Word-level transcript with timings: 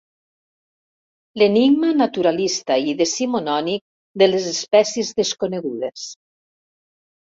L'enigma 1.41 1.91
naturalista 1.99 2.79
i 2.87 2.97
decimonònic 3.05 3.87
de 4.25 4.33
les 4.35 4.51
espècies 4.57 5.17
desconegudes. 5.25 6.13